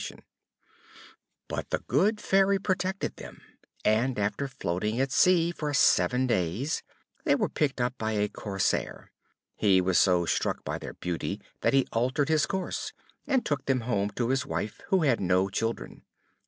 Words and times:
But 1.47 1.69
the 1.69 1.77
good 1.77 2.19
Fairy 2.19 2.57
protected 2.57 3.17
them, 3.17 3.39
and 3.85 4.17
after 4.17 4.47
floating 4.47 4.99
at 4.99 5.11
sea 5.11 5.51
for 5.51 5.71
seven 5.75 6.25
days 6.25 6.81
they 7.23 7.35
were 7.35 7.47
picked 7.47 7.79
up 7.79 7.99
by 7.99 8.13
a 8.13 8.27
Corsair. 8.27 9.11
He 9.55 9.79
was 9.79 9.99
so 9.99 10.25
struck 10.25 10.63
by 10.63 10.79
their 10.79 10.95
beauty 10.95 11.39
that 11.59 11.75
he 11.75 11.85
altered 11.93 12.29
his 12.29 12.47
course, 12.47 12.93
and 13.27 13.45
took 13.45 13.65
them 13.67 13.81
home 13.81 14.09
to 14.15 14.29
his 14.29 14.43
wife, 14.43 14.81
who 14.87 15.03
had 15.03 15.19
no 15.21 15.49
children. 15.49 16.01